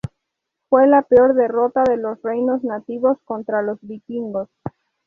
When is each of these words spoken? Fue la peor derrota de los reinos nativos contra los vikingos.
Fue 0.67 0.87
la 0.87 1.03
peor 1.03 1.35
derrota 1.35 1.83
de 1.83 1.97
los 1.97 2.19
reinos 2.23 2.63
nativos 2.63 3.19
contra 3.23 3.61
los 3.61 3.77
vikingos. 3.83 4.49